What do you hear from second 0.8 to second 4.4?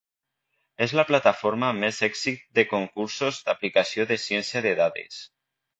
És la plataforma amb més èxit de concursos d'aplicació de